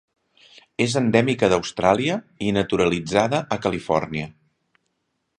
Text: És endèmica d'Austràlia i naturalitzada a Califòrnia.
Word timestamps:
És 0.85 0.93
endèmica 1.01 1.49
d'Austràlia 1.51 2.15
i 2.47 2.55
naturalitzada 2.55 3.43
a 3.57 3.61
Califòrnia. 3.67 4.31